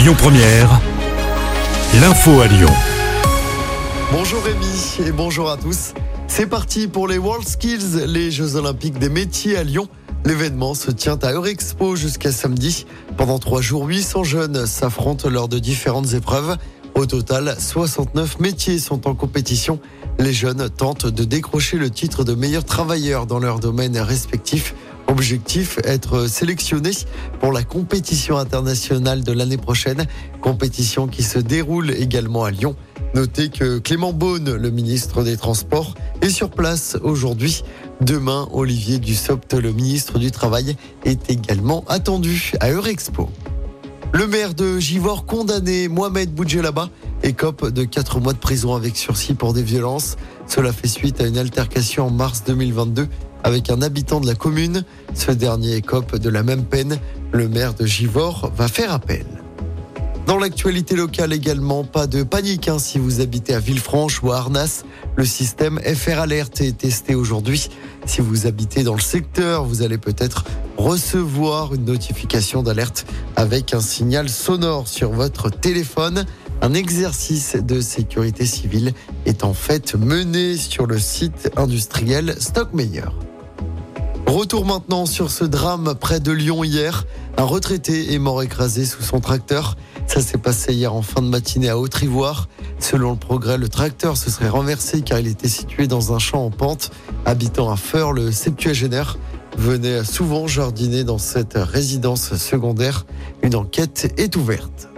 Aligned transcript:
Lyon 0.00 0.14
Première, 0.16 0.80
l'info 2.00 2.40
à 2.40 2.46
Lyon. 2.46 2.70
Bonjour 4.10 4.42
Rémi 4.42 4.96
et 5.06 5.12
bonjour 5.12 5.50
à 5.50 5.58
tous. 5.58 5.92
C'est 6.26 6.46
parti 6.46 6.88
pour 6.88 7.06
les 7.06 7.18
World 7.18 7.46
Skills, 7.46 8.06
les 8.06 8.30
Jeux 8.30 8.56
Olympiques 8.56 8.98
des 8.98 9.10
métiers 9.10 9.58
à 9.58 9.62
Lyon. 9.62 9.88
L'événement 10.24 10.72
se 10.72 10.90
tient 10.90 11.18
à 11.20 11.32
Eurexpo 11.32 11.96
jusqu'à 11.96 12.32
samedi. 12.32 12.86
Pendant 13.18 13.38
trois 13.38 13.60
jours, 13.60 13.84
800 13.84 14.24
jeunes 14.24 14.64
s'affrontent 14.64 15.28
lors 15.28 15.48
de 15.48 15.58
différentes 15.58 16.14
épreuves. 16.14 16.56
Au 16.94 17.04
total, 17.04 17.54
69 17.58 18.40
métiers 18.40 18.78
sont 18.78 19.06
en 19.06 19.14
compétition. 19.14 19.80
Les 20.18 20.32
jeunes 20.32 20.70
tentent 20.70 21.08
de 21.08 21.24
décrocher 21.24 21.76
le 21.76 21.90
titre 21.90 22.24
de 22.24 22.32
meilleur 22.32 22.64
travailleur 22.64 23.26
dans 23.26 23.38
leur 23.38 23.60
domaine 23.60 23.98
respectif. 23.98 24.74
Objectif, 25.10 25.80
être 25.82 26.28
sélectionné 26.28 26.92
pour 27.40 27.50
la 27.50 27.64
compétition 27.64 28.38
internationale 28.38 29.24
de 29.24 29.32
l'année 29.32 29.56
prochaine, 29.56 30.06
compétition 30.40 31.08
qui 31.08 31.24
se 31.24 31.40
déroule 31.40 31.90
également 31.90 32.44
à 32.44 32.52
Lyon. 32.52 32.76
Notez 33.16 33.48
que 33.48 33.80
Clément 33.80 34.12
Beaune, 34.12 34.54
le 34.54 34.70
ministre 34.70 35.24
des 35.24 35.36
Transports, 35.36 35.96
est 36.22 36.30
sur 36.30 36.48
place 36.48 36.96
aujourd'hui. 37.02 37.64
Demain, 38.00 38.48
Olivier 38.52 39.00
Dussopt, 39.00 39.52
le 39.54 39.72
ministre 39.72 40.20
du 40.20 40.30
Travail, 40.30 40.76
est 41.04 41.28
également 41.28 41.84
attendu 41.88 42.52
à 42.60 42.70
Eurexpo. 42.70 43.28
Le 44.12 44.28
maire 44.28 44.54
de 44.54 44.78
Givor 44.78 45.26
condamné, 45.26 45.88
Mohamed 45.88 46.32
Boudjelaba, 46.32 46.88
écope 47.22 47.70
de 47.70 47.84
4 47.84 48.20
mois 48.20 48.32
de 48.32 48.38
prison 48.38 48.74
avec 48.74 48.96
sursis 48.96 49.34
pour 49.34 49.52
des 49.52 49.62
violences. 49.62 50.16
Cela 50.46 50.72
fait 50.72 50.88
suite 50.88 51.20
à 51.20 51.26
une 51.26 51.38
altercation 51.38 52.06
en 52.06 52.10
mars 52.10 52.42
2022 52.46 53.08
avec 53.42 53.70
un 53.70 53.82
habitant 53.82 54.20
de 54.20 54.26
la 54.26 54.34
commune. 54.34 54.84
Ce 55.14 55.30
dernier 55.30 55.74
écope 55.74 56.16
de 56.16 56.28
la 56.28 56.42
même 56.42 56.64
peine. 56.64 56.98
Le 57.32 57.48
maire 57.48 57.74
de 57.74 57.86
Givor 57.86 58.50
va 58.56 58.68
faire 58.68 58.92
appel. 58.92 59.24
Dans 60.26 60.38
l'actualité 60.38 60.94
locale 60.94 61.32
également, 61.32 61.82
pas 61.82 62.06
de 62.06 62.22
panique 62.22 62.68
hein, 62.68 62.78
si 62.78 62.98
vous 62.98 63.20
habitez 63.20 63.54
à 63.54 63.58
Villefranche 63.58 64.22
ou 64.22 64.30
à 64.30 64.36
Arnas. 64.36 64.84
Le 65.16 65.24
système 65.24 65.80
FR 65.80 66.20
Alert 66.20 66.60
est 66.60 66.78
testé 66.78 67.14
aujourd'hui. 67.14 67.68
Si 68.06 68.20
vous 68.20 68.46
habitez 68.46 68.84
dans 68.84 68.94
le 68.94 69.00
secteur, 69.00 69.64
vous 69.64 69.82
allez 69.82 69.98
peut-être 69.98 70.44
recevoir 70.76 71.74
une 71.74 71.84
notification 71.84 72.62
d'alerte 72.62 73.06
avec 73.34 73.74
un 73.74 73.80
signal 73.80 74.28
sonore 74.28 74.86
sur 74.86 75.10
votre 75.10 75.50
téléphone. 75.50 76.24
Un 76.62 76.74
exercice 76.74 77.56
de 77.56 77.80
sécurité 77.80 78.44
civile 78.44 78.92
est 79.24 79.44
en 79.44 79.54
fait 79.54 79.94
mené 79.94 80.58
sur 80.58 80.86
le 80.86 80.98
site 80.98 81.50
industriel 81.56 82.34
Stockmeyer. 82.38 83.06
Retour 84.26 84.66
maintenant 84.66 85.06
sur 85.06 85.30
ce 85.30 85.44
drame 85.44 85.94
près 85.98 86.20
de 86.20 86.30
Lyon 86.30 86.62
hier. 86.62 87.06
Un 87.38 87.44
retraité 87.44 88.12
est 88.12 88.18
mort 88.18 88.42
écrasé 88.42 88.84
sous 88.84 89.02
son 89.02 89.20
tracteur. 89.20 89.78
Ça 90.06 90.20
s'est 90.20 90.38
passé 90.38 90.74
hier 90.74 90.94
en 90.94 91.00
fin 91.00 91.22
de 91.22 91.28
matinée 91.28 91.70
à 91.70 91.78
Haute-Ivoire. 91.78 92.48
Selon 92.78 93.12
le 93.12 93.18
progrès, 93.18 93.56
le 93.56 93.70
tracteur 93.70 94.18
se 94.18 94.30
serait 94.30 94.50
renversé 94.50 95.00
car 95.00 95.18
il 95.18 95.28
était 95.28 95.48
situé 95.48 95.86
dans 95.86 96.12
un 96.12 96.18
champ 96.18 96.44
en 96.44 96.50
pente. 96.50 96.90
Habitant 97.24 97.70
à 97.72 97.76
Feur, 97.76 98.12
le 98.12 98.30
septuagénaire 98.32 99.16
venait 99.56 100.04
souvent 100.04 100.46
jardiner 100.46 101.04
dans 101.04 101.18
cette 101.18 101.54
résidence 101.56 102.36
secondaire. 102.36 103.06
Une 103.42 103.54
enquête 103.54 104.12
est 104.18 104.36
ouverte. 104.36 104.89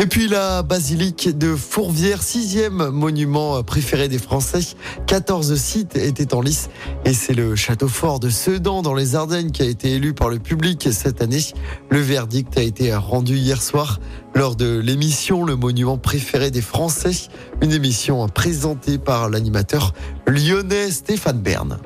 Et 0.00 0.06
puis 0.06 0.28
la 0.28 0.62
basilique 0.62 1.36
de 1.36 1.56
Fourvière, 1.56 2.22
sixième 2.22 2.90
monument 2.90 3.64
préféré 3.64 4.06
des 4.06 4.18
Français. 4.18 4.60
14 5.08 5.56
sites 5.56 5.96
étaient 5.96 6.34
en 6.34 6.40
lice 6.40 6.70
et 7.04 7.12
c'est 7.12 7.34
le 7.34 7.56
château 7.56 7.88
fort 7.88 8.20
de 8.20 8.30
Sedan 8.30 8.82
dans 8.82 8.94
les 8.94 9.16
Ardennes 9.16 9.50
qui 9.50 9.62
a 9.62 9.64
été 9.64 9.94
élu 9.94 10.14
par 10.14 10.28
le 10.28 10.38
public 10.38 10.88
cette 10.92 11.20
année. 11.20 11.42
Le 11.90 11.98
verdict 11.98 12.56
a 12.56 12.62
été 12.62 12.94
rendu 12.94 13.34
hier 13.34 13.60
soir 13.60 13.98
lors 14.36 14.54
de 14.54 14.78
l'émission 14.78 15.44
Le 15.44 15.56
monument 15.56 15.98
préféré 15.98 16.52
des 16.52 16.62
Français, 16.62 17.28
une 17.60 17.72
émission 17.72 18.28
présentée 18.28 18.98
par 18.98 19.28
l'animateur 19.28 19.94
lyonnais 20.28 20.92
Stéphane 20.92 21.40
Bern. 21.40 21.76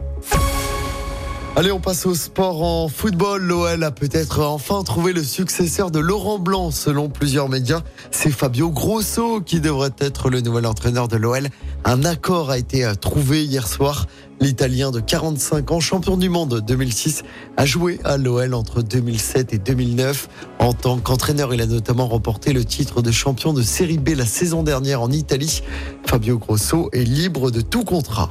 Allez, 1.54 1.70
on 1.70 1.80
passe 1.80 2.06
au 2.06 2.14
sport 2.14 2.62
en 2.62 2.88
football. 2.88 3.42
L'OL 3.42 3.84
a 3.84 3.90
peut-être 3.90 4.40
enfin 4.40 4.82
trouvé 4.84 5.12
le 5.12 5.22
successeur 5.22 5.90
de 5.90 5.98
Laurent 5.98 6.38
Blanc, 6.38 6.70
selon 6.70 7.10
plusieurs 7.10 7.50
médias. 7.50 7.82
C'est 8.10 8.30
Fabio 8.30 8.70
Grosso 8.70 9.42
qui 9.42 9.60
devrait 9.60 9.92
être 9.98 10.30
le 10.30 10.40
nouvel 10.40 10.64
entraîneur 10.64 11.08
de 11.08 11.18
l'OL. 11.18 11.48
Un 11.84 12.06
accord 12.06 12.50
a 12.50 12.56
été 12.56 12.90
trouvé 12.98 13.44
hier 13.44 13.68
soir. 13.68 14.06
L'Italien 14.40 14.90
de 14.90 15.00
45 15.00 15.72
ans, 15.72 15.80
champion 15.80 16.16
du 16.16 16.30
monde 16.30 16.62
2006, 16.66 17.22
a 17.58 17.66
joué 17.66 18.00
à 18.02 18.16
l'OL 18.16 18.54
entre 18.54 18.80
2007 18.80 19.52
et 19.52 19.58
2009. 19.58 20.30
En 20.58 20.72
tant 20.72 20.98
qu'entraîneur, 21.00 21.52
il 21.52 21.60
a 21.60 21.66
notamment 21.66 22.08
remporté 22.08 22.54
le 22.54 22.64
titre 22.64 23.02
de 23.02 23.10
champion 23.10 23.52
de 23.52 23.60
Série 23.60 23.98
B 23.98 24.16
la 24.16 24.26
saison 24.26 24.62
dernière 24.62 25.02
en 25.02 25.10
Italie. 25.10 25.62
Fabio 26.06 26.38
Grosso 26.38 26.88
est 26.94 27.04
libre 27.04 27.50
de 27.50 27.60
tout 27.60 27.84
contrat. 27.84 28.30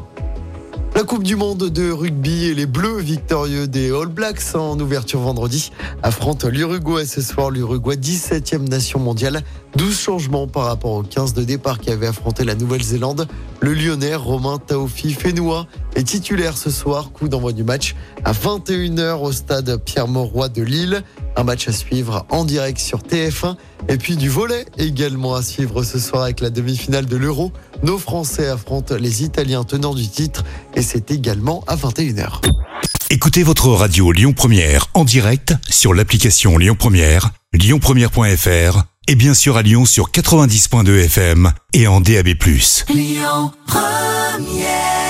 La 1.02 1.08
Coupe 1.08 1.24
du 1.24 1.36
Monde 1.36 1.68
de 1.72 1.90
rugby 1.90 2.46
et 2.46 2.54
les 2.54 2.68
Bleus 2.68 3.00
victorieux 3.00 3.68
des 3.68 3.92
All 3.92 4.06
Blacks 4.06 4.54
en 4.54 4.80
ouverture 4.80 5.20
vendredi 5.20 5.72
affrontent 6.04 6.48
l'Uruguay 6.48 7.08
ce 7.08 7.22
soir. 7.22 7.50
L'Uruguay 7.50 7.96
17e 7.96 8.70
nation 8.70 9.00
mondiale. 9.00 9.42
12 9.78 10.00
changements 10.00 10.46
par 10.46 10.66
rapport 10.66 10.92
aux 10.92 11.02
15 11.02 11.34
de 11.34 11.44
départ 11.44 11.80
qui 11.80 11.90
avaient 11.90 12.06
affronté 12.06 12.44
la 12.44 12.54
Nouvelle-Zélande. 12.54 13.28
Le 13.62 13.74
Lyonnais 13.74 14.14
Romain 14.14 14.60
Taofi 14.60 15.12
Fenoua 15.14 15.66
est 15.96 16.04
titulaire 16.04 16.56
ce 16.56 16.70
soir. 16.70 17.12
Coup 17.12 17.28
d'envoi 17.28 17.52
du 17.52 17.64
match 17.64 17.96
à 18.24 18.32
21h 18.32 19.24
au 19.24 19.32
stade 19.32 19.78
Pierre-Mauroy 19.84 20.50
de 20.50 20.62
Lille. 20.62 21.04
Un 21.36 21.44
match 21.44 21.68
à 21.68 21.72
suivre 21.72 22.26
en 22.30 22.46
direct 22.46 22.80
sur 22.80 23.00
TF1. 23.00 23.56
Et 23.90 23.98
puis 23.98 24.16
du 24.16 24.30
volet 24.30 24.66
également 24.78 25.36
à 25.36 25.42
suivre 25.42 25.84
ce 25.84 26.00
soir 26.00 26.24
avec 26.24 26.42
la 26.42 26.50
demi-finale 26.50 27.06
de 27.06 27.18
l'Euro. 27.18 27.52
Nos 27.84 27.98
Français 27.98 28.48
affrontent 28.48 28.96
les 28.96 29.24
Italiens 29.24 29.64
tenants 29.64 29.96
du 29.96 30.08
titre 30.08 30.44
et 30.76 30.82
c'est 30.82 31.12
également 31.12 31.64
à 31.68 31.76
21h. 31.76 32.42
Écoutez 33.10 33.44
votre 33.44 33.68
radio 33.68 34.12
Lyon 34.12 34.34
Première 34.34 34.88
en 34.94 35.04
direct 35.04 35.54
sur 35.70 35.94
l'application 35.94 36.58
Lyon 36.58 36.76
Première, 36.80 37.32
lyonpremière.fr 37.54 38.84
et 39.08 39.16
bien 39.16 39.34
sûr 39.34 39.58
à 39.58 39.62
Lyon 39.62 39.86
sur 39.86 40.12
90.2 40.12 41.06
FM 41.06 41.52
et 41.74 41.88
en 41.88 42.00
DAB+. 42.00 42.30
Lyon 42.90 43.52
Première 43.68 45.01